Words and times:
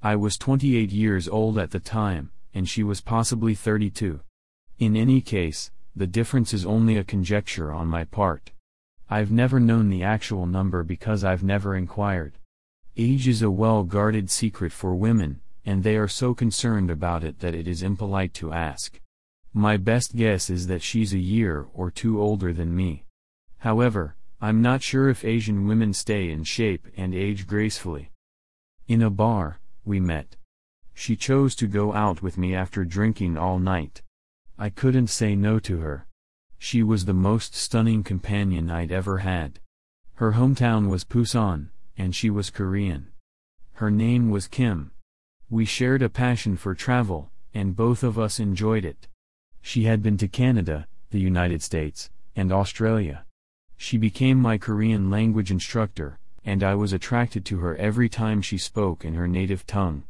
I 0.00 0.14
was 0.14 0.38
28 0.38 0.92
years 0.92 1.28
old 1.28 1.58
at 1.58 1.72
the 1.72 1.80
time, 1.80 2.30
and 2.54 2.68
she 2.68 2.84
was 2.84 3.00
possibly 3.00 3.56
32. 3.56 4.20
In 4.78 4.96
any 4.96 5.20
case, 5.20 5.72
the 5.96 6.06
difference 6.06 6.54
is 6.54 6.64
only 6.64 6.96
a 6.96 7.02
conjecture 7.02 7.72
on 7.72 7.88
my 7.88 8.04
part. 8.04 8.52
I've 9.10 9.32
never 9.32 9.58
known 9.58 9.90
the 9.90 10.04
actual 10.04 10.46
number 10.46 10.84
because 10.84 11.24
I've 11.24 11.42
never 11.42 11.74
inquired. 11.74 12.34
Age 12.96 13.26
is 13.26 13.42
a 13.42 13.50
well 13.50 13.82
guarded 13.82 14.30
secret 14.30 14.70
for 14.70 14.94
women, 14.94 15.40
and 15.66 15.82
they 15.82 15.96
are 15.96 16.06
so 16.06 16.32
concerned 16.32 16.92
about 16.92 17.24
it 17.24 17.40
that 17.40 17.56
it 17.56 17.66
is 17.66 17.82
impolite 17.82 18.34
to 18.34 18.52
ask. 18.52 19.00
My 19.52 19.76
best 19.76 20.14
guess 20.14 20.48
is 20.48 20.68
that 20.68 20.82
she's 20.82 21.12
a 21.12 21.18
year 21.18 21.66
or 21.74 21.90
two 21.90 22.22
older 22.22 22.52
than 22.52 22.76
me. 22.76 23.02
However, 23.58 24.14
I'm 24.40 24.62
not 24.62 24.84
sure 24.84 25.08
if 25.08 25.24
Asian 25.24 25.66
women 25.66 25.92
stay 25.92 26.30
in 26.30 26.44
shape 26.44 26.86
and 26.96 27.12
age 27.12 27.48
gracefully. 27.48 28.12
In 28.86 29.02
a 29.02 29.10
bar, 29.10 29.58
we 29.88 29.98
met. 29.98 30.36
She 30.94 31.16
chose 31.16 31.56
to 31.56 31.66
go 31.66 31.94
out 31.94 32.22
with 32.22 32.38
me 32.38 32.54
after 32.54 32.84
drinking 32.84 33.36
all 33.36 33.58
night. 33.58 34.02
I 34.58 34.68
couldn't 34.68 35.08
say 35.08 35.34
no 35.34 35.58
to 35.60 35.78
her. 35.78 36.06
She 36.58 36.82
was 36.82 37.04
the 37.04 37.14
most 37.14 37.54
stunning 37.54 38.02
companion 38.04 38.70
I'd 38.70 38.92
ever 38.92 39.18
had. 39.18 39.60
Her 40.16 40.32
hometown 40.32 40.88
was 40.88 41.04
Busan, 41.04 41.68
and 41.96 42.14
she 42.14 42.28
was 42.28 42.50
Korean. 42.50 43.08
Her 43.74 43.90
name 43.90 44.30
was 44.30 44.48
Kim. 44.48 44.90
We 45.48 45.64
shared 45.64 46.02
a 46.02 46.08
passion 46.08 46.56
for 46.56 46.74
travel, 46.74 47.30
and 47.54 47.76
both 47.76 48.02
of 48.02 48.18
us 48.18 48.38
enjoyed 48.38 48.84
it. 48.84 49.08
She 49.62 49.84
had 49.84 50.02
been 50.02 50.18
to 50.18 50.28
Canada, 50.28 50.86
the 51.10 51.20
United 51.20 51.62
States, 51.62 52.10
and 52.36 52.52
Australia. 52.52 53.24
She 53.76 53.96
became 53.96 54.38
my 54.38 54.58
Korean 54.58 55.10
language 55.10 55.50
instructor, 55.50 56.18
and 56.44 56.62
I 56.62 56.74
was 56.74 56.92
attracted 56.92 57.44
to 57.46 57.58
her 57.58 57.76
every 57.76 58.08
time 58.08 58.42
she 58.42 58.58
spoke 58.58 59.04
in 59.04 59.14
her 59.14 59.28
native 59.28 59.66
tongue. 59.66 60.04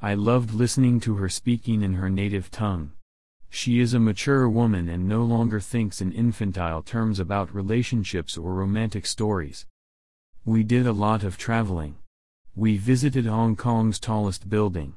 I 0.00 0.14
loved 0.14 0.52
listening 0.52 1.00
to 1.00 1.16
her 1.16 1.28
speaking 1.28 1.82
in 1.82 1.94
her 1.94 2.10
native 2.10 2.50
tongue. 2.50 2.92
She 3.48 3.80
is 3.80 3.94
a 3.94 4.00
mature 4.00 4.48
woman 4.48 4.88
and 4.88 5.08
no 5.08 5.24
longer 5.24 5.60
thinks 5.60 6.00
in 6.00 6.12
infantile 6.12 6.82
terms 6.82 7.18
about 7.18 7.54
relationships 7.54 8.36
or 8.36 8.52
romantic 8.54 9.06
stories. 9.06 9.66
We 10.44 10.62
did 10.62 10.86
a 10.86 10.92
lot 10.92 11.24
of 11.24 11.38
traveling. 11.38 11.96
We 12.54 12.76
visited 12.76 13.26
Hong 13.26 13.56
Kong's 13.56 13.98
tallest 13.98 14.48
building. 14.48 14.94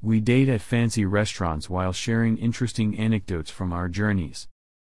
We 0.00 0.20
date 0.20 0.48
at 0.48 0.60
fancy 0.60 1.04
restaurants 1.04 1.70
while 1.70 1.92
sharing 1.92 2.36
interesting 2.38 2.98
anecdotes 2.98 3.50
from 3.50 3.72
our 3.72 3.88
journeys. 3.88 4.48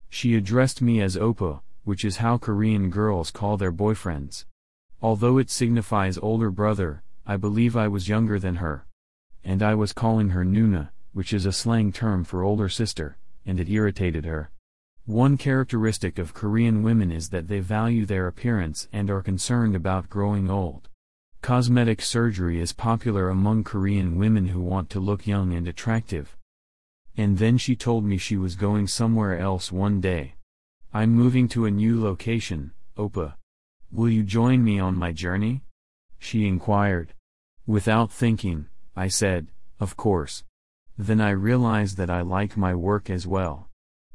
She 0.10 0.36
addressed 0.36 0.82
me 0.82 1.02
as 1.02 1.16
Oppa, 1.16 1.62
which 1.84 2.04
is 2.04 2.18
how 2.18 2.38
Korean 2.38 2.90
girls 2.90 3.30
call 3.30 3.58
their 3.58 3.72
boyfriends. 3.72 4.46
Although 5.04 5.38
it 5.38 5.50
signifies 5.50 6.18
older 6.18 6.50
brother, 6.50 7.04
I 7.26 7.36
believe 7.36 7.76
I 7.76 7.90
was 7.90 8.08
younger 8.08 8.40
than 8.40 8.56
her. 8.56 8.86
And 9.44 9.62
I 9.62 9.76
was 9.76 9.92
calling 9.92 10.30
her 10.30 10.46
Nuna, 10.46 10.92
which 11.12 11.34
is 11.34 11.46
a 11.46 11.52
slang 11.52 11.92
term 11.92 12.24
for 12.24 12.42
older 12.42 12.70
sister, 12.70 13.18
and 13.46 13.60
it 13.60 13.70
irritated 13.70 14.24
her. 14.24 14.50
One 15.06 15.36
characteristic 15.36 16.18
of 16.18 16.34
Korean 16.34 16.84
women 16.84 17.12
is 17.12 17.32
that 17.32 17.50
they 17.50 17.60
value 17.60 18.06
their 18.06 18.28
appearance 18.28 18.88
and 18.94 19.10
are 19.10 19.22
concerned 19.22 19.76
about 19.76 20.10
growing 20.10 20.50
old. 20.50 20.88
Cosmetic 21.42 22.02
surgery 22.02 22.62
is 22.62 22.72
popular 22.72 23.28
among 23.28 23.66
Korean 23.66 24.18
women 24.18 24.48
who 24.48 24.62
want 24.62 24.90
to 24.92 25.02
look 25.02 25.28
young 25.28 25.52
and 25.54 25.68
attractive. 25.68 26.38
And 27.18 27.40
then 27.40 27.58
she 27.58 27.76
told 27.76 28.06
me 28.06 28.18
she 28.18 28.38
was 28.38 28.56
going 28.56 28.88
somewhere 28.88 29.38
else 29.38 29.70
one 29.70 30.00
day. 30.00 30.36
I'm 30.94 31.12
moving 31.12 31.50
to 31.50 31.66
a 31.66 31.72
new 31.72 32.02
location, 32.02 32.72
Oppa. 32.98 33.34
Will 33.94 34.10
you 34.10 34.24
join 34.24 34.64
me 34.64 34.80
on 34.80 34.98
my 34.98 35.12
journey? 35.12 35.62
She 36.18 36.48
inquired. 36.48 37.14
Without 37.68 38.12
thinking, 38.12 38.66
I 38.96 39.08
said, 39.08 39.50
Of 39.80 39.96
course. 39.96 40.44
Then 40.98 41.22
I 41.22 41.30
realized 41.30 41.98
that 41.98 42.10
I 42.10 42.22
like 42.22 42.58
my 42.58 42.74
work 42.74 43.12
as 43.12 43.28
well. 43.28 43.70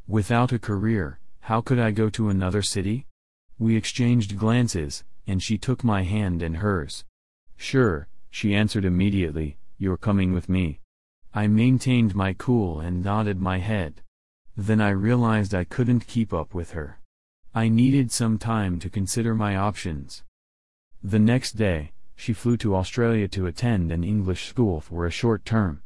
Without 0.09 0.51
a 0.51 0.59
career, 0.59 1.21
how 1.43 1.61
could 1.61 1.79
I 1.79 1.93
go 1.93 2.11
to 2.11 2.29
another 2.29 2.61
city? 2.61 3.07
We 3.57 3.77
exchanged 3.77 4.37
glances, 4.37 5.05
and 5.29 5.41
she 5.41 5.59
took 5.59 5.85
my 5.85 6.03
hand 6.03 6.43
in 6.43 6.55
hers. 6.55 7.05
Sure, 7.57 8.09
she 8.31 8.57
answered 8.57 8.85
immediately, 8.85 9.59
You're 9.79 9.97
coming 9.97 10.33
with 10.33 10.49
me. 10.49 10.81
I 11.33 11.47
maintained 11.47 12.17
my 12.17 12.33
cool 12.33 12.81
and 12.81 13.05
nodded 13.05 13.41
my 13.41 13.59
head. 13.59 14.03
Then 14.57 14.81
I 14.81 14.91
realized 14.91 15.55
I 15.55 15.63
couldn't 15.63 16.09
keep 16.09 16.35
up 16.35 16.53
with 16.53 16.73
her. 16.73 16.98
I 17.55 17.69
needed 17.69 18.13
some 18.13 18.39
time 18.39 18.79
to 18.81 18.91
consider 18.91 19.35
my 19.35 19.57
options. 19.57 20.23
The 21.03 21.19
next 21.19 21.53
day, 21.53 21.93
she 22.15 22.33
flew 22.33 22.57
to 22.59 22.77
Australia 22.77 23.27
to 23.29 23.47
attend 23.47 23.91
an 23.91 24.05
English 24.05 24.47
school 24.49 24.81
for 24.81 25.07
a 25.07 25.11
short 25.11 25.45
term. 25.45 25.83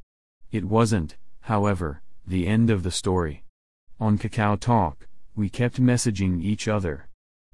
It 0.50 0.65
wasn't, 0.65 1.17
however, 1.43 2.03
the 2.27 2.47
end 2.47 2.69
of 2.69 2.83
the 2.83 2.91
story. 2.91 3.45
On 4.00 4.19
Kakao 4.19 4.59
Talk, 4.59 5.06
we 5.37 5.49
kept 5.49 5.81
messaging 5.81 6.43
each 6.43 6.67
other. 6.67 7.09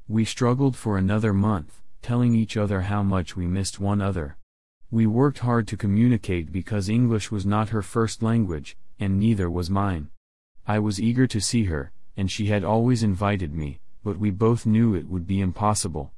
We 0.09 0.25
struggled 0.25 0.75
for 0.75 0.97
another 0.97 1.35
month, 1.35 1.83
telling 2.01 2.35
each 2.35 2.57
other 2.57 2.83
how 2.83 3.03
much 3.03 3.37
we 3.37 3.47
missed 3.47 3.79
one 3.79 4.01
other. 4.01 4.37
We 4.91 5.07
worked 5.07 5.41
hard 5.41 5.69
to 5.69 5.77
communicate 5.77 6.51
because 6.51 6.89
English 6.89 7.31
was 7.31 7.45
not 7.45 7.69
her 7.69 7.83
first 7.83 8.23
language, 8.23 8.77
and 8.99 9.21
neither 9.21 9.51
was 9.51 9.69
mine. 9.69 10.09
I 10.67 10.79
was 10.79 11.01
eager 11.01 11.27
to 11.27 11.41
see 11.41 11.65
her, 11.65 11.93
and 12.17 12.31
she 12.31 12.47
had 12.47 12.65
always 12.65 13.03
invited 13.03 13.53
me, 13.53 13.81
but 14.05 14.19
we 14.19 14.31
both 14.31 14.67
knew 14.67 14.95
it 14.95 15.09
would 15.09 15.27
be 15.27 15.41
impossible. 15.41 16.13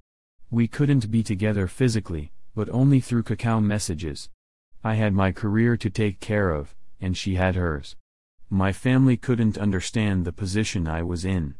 We 0.50 0.66
couldn't 0.66 1.10
be 1.10 1.22
together 1.22 1.66
physically, 1.66 2.32
but 2.54 2.68
only 2.70 3.00
through 3.00 3.22
Kakao 3.22 3.62
messages. 3.62 4.28
I 4.82 4.94
had 4.94 5.12
my 5.12 5.30
career 5.30 5.76
to 5.76 5.90
take 5.90 6.20
care 6.20 6.50
of, 6.50 6.74
and 7.00 7.16
she 7.16 7.36
had 7.36 7.54
hers. 7.54 7.96
My 8.48 8.72
family 8.72 9.16
couldn't 9.16 9.56
understand 9.56 10.24
the 10.24 10.32
position 10.32 10.88
I 10.88 11.02
was 11.02 11.24
in. 11.24 11.54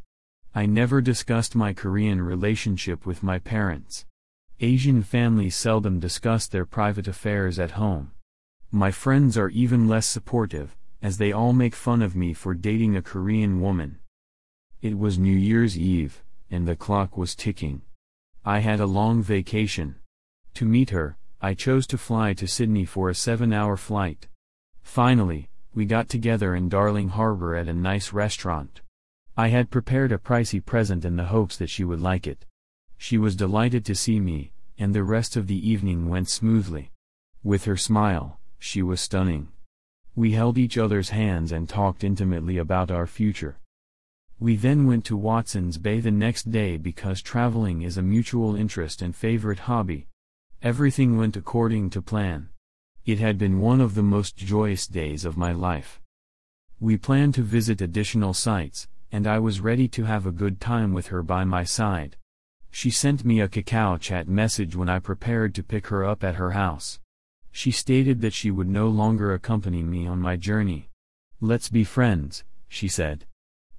I 0.52 0.66
never 0.66 1.00
discussed 1.00 1.54
my 1.54 1.72
Korean 1.72 2.20
relationship 2.20 3.06
with 3.06 3.22
my 3.22 3.38
parents. 3.38 4.06
Asian 4.58 5.04
families 5.04 5.54
seldom 5.54 6.00
discuss 6.00 6.48
their 6.48 6.66
private 6.66 7.06
affairs 7.06 7.60
at 7.60 7.72
home. 7.72 8.10
My 8.72 8.90
friends 8.90 9.38
are 9.38 9.50
even 9.50 9.86
less 9.86 10.06
supportive, 10.06 10.76
as 11.00 11.18
they 11.18 11.30
all 11.30 11.52
make 11.52 11.76
fun 11.76 12.02
of 12.02 12.16
me 12.16 12.34
for 12.34 12.54
dating 12.54 12.96
a 12.96 13.02
Korean 13.02 13.60
woman. 13.60 13.99
It 14.82 14.98
was 14.98 15.18
New 15.18 15.36
Year's 15.36 15.76
Eve, 15.76 16.22
and 16.50 16.66
the 16.66 16.74
clock 16.74 17.18
was 17.18 17.34
ticking. 17.34 17.82
I 18.46 18.60
had 18.60 18.80
a 18.80 18.86
long 18.86 19.22
vacation. 19.22 19.96
To 20.54 20.64
meet 20.64 20.88
her, 20.88 21.18
I 21.38 21.52
chose 21.52 21.86
to 21.88 21.98
fly 21.98 22.32
to 22.32 22.48
Sydney 22.48 22.86
for 22.86 23.10
a 23.10 23.14
seven 23.14 23.52
hour 23.52 23.76
flight. 23.76 24.26
Finally, 24.82 25.50
we 25.74 25.84
got 25.84 26.08
together 26.08 26.54
in 26.54 26.70
Darling 26.70 27.10
Harbour 27.10 27.54
at 27.54 27.68
a 27.68 27.74
nice 27.74 28.14
restaurant. 28.14 28.80
I 29.36 29.48
had 29.48 29.70
prepared 29.70 30.12
a 30.12 30.18
pricey 30.18 30.64
present 30.64 31.04
in 31.04 31.16
the 31.16 31.26
hopes 31.26 31.58
that 31.58 31.68
she 31.68 31.84
would 31.84 32.00
like 32.00 32.26
it. 32.26 32.46
She 32.96 33.18
was 33.18 33.36
delighted 33.36 33.84
to 33.84 33.94
see 33.94 34.18
me, 34.18 34.52
and 34.78 34.94
the 34.94 35.04
rest 35.04 35.36
of 35.36 35.46
the 35.46 35.70
evening 35.70 36.08
went 36.08 36.30
smoothly. 36.30 36.90
With 37.44 37.66
her 37.66 37.76
smile, 37.76 38.40
she 38.58 38.80
was 38.80 39.02
stunning. 39.02 39.48
We 40.16 40.32
held 40.32 40.56
each 40.56 40.78
other's 40.78 41.10
hands 41.10 41.52
and 41.52 41.68
talked 41.68 42.02
intimately 42.02 42.56
about 42.56 42.90
our 42.90 43.06
future. 43.06 43.59
We 44.42 44.56
then 44.56 44.86
went 44.86 45.04
to 45.04 45.18
Watson's 45.18 45.76
Bay 45.76 46.00
the 46.00 46.10
next 46.10 46.50
day 46.50 46.78
because 46.78 47.20
traveling 47.20 47.82
is 47.82 47.98
a 47.98 48.02
mutual 48.02 48.56
interest 48.56 49.02
and 49.02 49.14
favorite 49.14 49.58
hobby. 49.58 50.06
Everything 50.62 51.18
went 51.18 51.36
according 51.36 51.90
to 51.90 52.00
plan. 52.00 52.48
It 53.04 53.18
had 53.18 53.36
been 53.36 53.60
one 53.60 53.82
of 53.82 53.94
the 53.94 54.02
most 54.02 54.38
joyous 54.38 54.86
days 54.86 55.26
of 55.26 55.36
my 55.36 55.52
life. 55.52 56.00
We 56.80 56.96
planned 56.96 57.34
to 57.34 57.42
visit 57.42 57.82
additional 57.82 58.32
sites, 58.32 58.88
and 59.12 59.26
I 59.26 59.38
was 59.38 59.60
ready 59.60 59.88
to 59.88 60.04
have 60.04 60.24
a 60.24 60.32
good 60.32 60.58
time 60.58 60.94
with 60.94 61.08
her 61.08 61.22
by 61.22 61.44
my 61.44 61.64
side. 61.64 62.16
She 62.70 62.90
sent 62.90 63.26
me 63.26 63.40
a 63.40 63.48
Kakao 63.48 64.00
chat 64.00 64.26
message 64.26 64.74
when 64.74 64.88
I 64.88 65.00
prepared 65.00 65.54
to 65.56 65.62
pick 65.62 65.88
her 65.88 66.02
up 66.02 66.24
at 66.24 66.36
her 66.36 66.52
house. 66.52 66.98
She 67.52 67.70
stated 67.70 68.22
that 68.22 68.32
she 68.32 68.50
would 68.50 68.70
no 68.70 68.88
longer 68.88 69.34
accompany 69.34 69.82
me 69.82 70.06
on 70.06 70.18
my 70.18 70.36
journey. 70.36 70.88
Let's 71.42 71.68
be 71.68 71.84
friends, 71.84 72.42
she 72.68 72.88
said. 72.88 73.26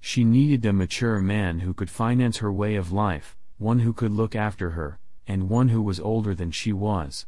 She 0.02 0.24
needed 0.24 0.66
a 0.66 0.74
mature 0.74 1.22
man 1.22 1.60
who 1.60 1.74
could 1.74 1.90
finance 1.90 2.38
her 2.38 2.52
way 2.52 2.76
of 2.76 2.92
life, 2.92 3.38
one 3.60 3.80
who 3.80 3.94
could 3.94 4.12
look 4.12 4.36
after 4.36 4.72
her, 4.72 5.00
and 5.28 5.48
one 5.48 5.70
who 5.70 5.82
was 5.82 6.00
older 6.00 6.34
than 6.34 6.52
she 6.52 6.74
was. 6.74 7.28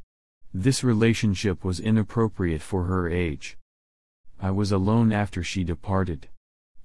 This 0.53 0.83
relationship 0.83 1.63
was 1.63 1.79
inappropriate 1.79 2.61
for 2.61 2.85
her 2.85 3.07
age. 3.07 3.57
I 4.41 4.51
was 4.51 4.71
alone 4.71 5.11
after 5.13 5.43
she 5.43 5.63
departed. 5.63 6.27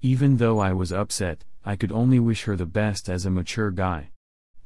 Even 0.01 0.37
though 0.37 0.59
I 0.59 0.73
was 0.73 0.93
upset, 0.93 1.43
I 1.65 1.75
could 1.75 1.91
only 1.91 2.19
wish 2.19 2.43
her 2.43 2.55
the 2.55 2.65
best 2.65 3.09
as 3.09 3.25
a 3.25 3.31
mature 3.31 3.71
guy. 3.71 4.11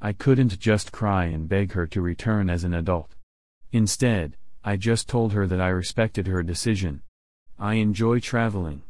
I 0.01 0.13
couldn't 0.13 0.59
just 0.59 0.91
cry 0.91 1.25
and 1.25 1.49
beg 1.49 1.71
her 1.71 1.87
to 1.87 2.01
return 2.01 2.49
as 2.49 2.63
an 2.63 2.73
adult. 2.73 3.15
Instead, 3.71 4.35
I 4.63 4.75
just 4.75 5.07
told 5.07 5.33
her 5.33 5.47
that 5.47 5.61
I 5.61 5.69
respected 5.69 6.27
her 6.27 6.43
decision. 6.43 7.01
I 7.57 7.75
enjoy 7.75 8.19
traveling. 8.19 8.83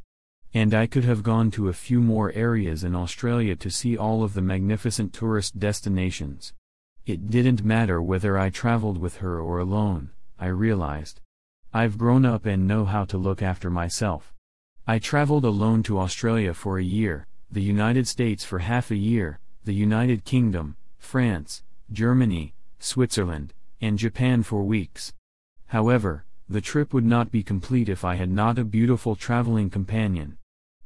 And 0.55 0.73
I 0.75 0.85
could 0.85 1.03
have 1.03 1.23
gone 1.23 1.49
to 1.51 1.67
a 1.67 1.73
few 1.73 1.99
more 1.99 2.31
areas 2.33 2.83
in 2.83 2.93
Australia 2.93 3.55
to 3.55 3.71
see 3.71 3.97
all 3.97 4.23
of 4.23 4.35
the 4.35 4.41
magnificent 4.41 5.11
tourist 5.11 5.57
destinations. 5.57 6.53
It 7.07 7.31
didn't 7.31 7.65
matter 7.65 8.01
whether 8.01 8.37
I 8.37 8.51
traveled 8.51 8.99
with 8.99 9.17
her 9.17 9.39
or 9.39 9.57
alone, 9.57 10.11
I 10.39 10.47
realized. 10.47 11.21
I've 11.73 11.97
grown 11.97 12.23
up 12.23 12.45
and 12.45 12.67
know 12.67 12.85
how 12.85 13.03
to 13.05 13.17
look 13.17 13.41
after 13.41 13.71
myself. 13.71 14.31
I 14.85 14.99
traveled 14.99 15.43
alone 15.43 15.81
to 15.83 15.97
Australia 15.97 16.53
for 16.53 16.77
a 16.77 16.83
year, 16.83 17.25
the 17.51 17.63
United 17.63 18.07
States 18.07 18.43
for 18.43 18.59
half 18.59 18.91
a 18.91 18.95
year, 18.95 19.39
the 19.65 19.73
United 19.73 20.23
Kingdom, 20.23 20.75
France, 20.99 21.63
Germany, 21.91 22.53
Switzerland, 22.79 23.53
and 23.81 23.97
Japan 23.97 24.43
for 24.43 24.63
weeks. 24.63 25.13
However, 25.67 26.25
the 26.47 26.61
trip 26.61 26.93
would 26.93 27.05
not 27.05 27.31
be 27.31 27.41
complete 27.41 27.89
if 27.89 28.05
I 28.05 28.15
had 28.15 28.29
not 28.29 28.59
a 28.59 28.63
beautiful 28.63 29.15
traveling 29.15 29.71
companion. 29.71 30.37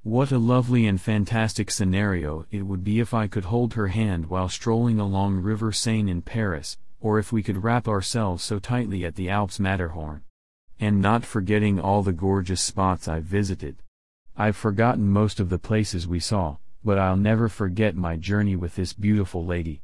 What 0.08 0.32
a 0.32 0.38
lovely 0.38 0.88
and 0.88 1.02
fantastic 1.02 1.70
scenario 1.70 2.46
it 2.50 2.62
would 2.62 2.82
be 2.82 3.02
if 3.02 3.14
I 3.14 3.28
could 3.28 3.44
hold 3.44 3.74
her 3.74 3.88
hand 3.88 4.30
while 4.30 4.48
strolling 4.48 5.02
along 5.02 5.42
River 5.42 5.74
Seine 5.74 6.10
in 6.10 6.22
Paris, 6.22 6.78
or 7.02 7.20
if 7.20 7.34
we 7.34 7.44
could 7.44 7.62
wrap 7.62 7.90
ourselves 7.90 8.42
so 8.42 8.58
tightly 8.58 9.04
at 9.04 9.16
the 9.16 9.30
Alps 9.30 9.60
Matterhorn. 9.60 10.24
And 10.80 11.02
not 11.02 11.26
forgetting 11.26 11.78
all 11.78 12.04
the 12.04 12.14
gorgeous 12.14 12.62
spots 12.62 13.10
I've 13.10 13.26
visited. 13.26 13.84
I've 14.38 14.56
forgotten 14.56 15.10
most 15.10 15.42
of 15.42 15.50
the 15.50 15.60
places 15.60 16.08
we 16.08 16.22
saw, 16.22 16.56
but 16.86 16.98
I'll 16.98 17.18
never 17.18 17.50
forget 17.50 17.94
my 17.94 18.16
journey 18.16 18.56
with 18.56 18.78
this 18.78 18.94
beautiful 18.94 19.46
lady. 19.46 19.76